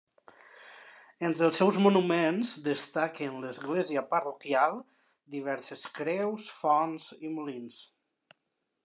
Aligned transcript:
Entre 1.27 1.43
els 1.47 1.59
seus 1.61 1.75
monuments 1.87 2.53
destaquen 2.69 3.37
l'església 3.43 4.05
parroquial, 4.15 4.81
diverses 5.37 5.87
creus, 6.01 6.49
fonts 6.63 7.09
i 7.31 7.33
molins. 7.39 7.79